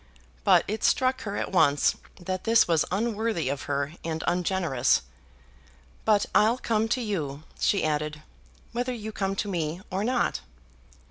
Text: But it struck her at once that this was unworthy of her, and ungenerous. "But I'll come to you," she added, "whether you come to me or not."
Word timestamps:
But 0.43 0.65
it 0.67 0.83
struck 0.83 1.21
her 1.25 1.37
at 1.37 1.51
once 1.51 1.95
that 2.19 2.43
this 2.43 2.67
was 2.67 2.85
unworthy 2.91 3.49
of 3.49 3.61
her, 3.69 3.93
and 4.03 4.23
ungenerous. 4.25 5.03
"But 6.05 6.25
I'll 6.33 6.57
come 6.57 6.87
to 6.87 7.01
you," 7.01 7.43
she 7.59 7.83
added, 7.83 8.23
"whether 8.71 8.95
you 8.95 9.11
come 9.11 9.35
to 9.35 9.47
me 9.47 9.79
or 9.91 10.03
not." 10.03 10.39